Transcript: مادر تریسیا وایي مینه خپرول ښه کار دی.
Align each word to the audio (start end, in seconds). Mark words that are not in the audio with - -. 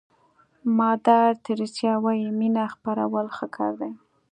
مادر 0.77 1.29
تریسیا 1.45 1.93
وایي 2.03 2.29
مینه 2.39 2.63
خپرول 2.73 3.27
ښه 3.37 3.47
کار 3.55 3.71
دی. 3.81 3.91